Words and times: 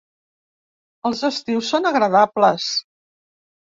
Els 1.11 1.21
estius 1.29 1.69
són 1.73 1.87
agradables. 1.93 2.71